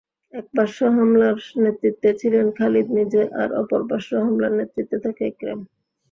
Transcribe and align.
এক 0.33 0.45
পার্শ্ব 0.55 0.81
হামলার 0.95 1.35
নেতৃত্বে 1.63 2.09
ছিলেন 2.21 2.45
খালিদ 2.57 2.87
নিজে 2.97 3.21
আর 3.41 3.49
অপর 3.61 3.81
পার্শ্ব 3.89 4.11
হামলার 4.23 4.53
নেতৃত্বে 4.59 4.97
থাকে 5.05 5.23
ইকরামা। 5.31 5.65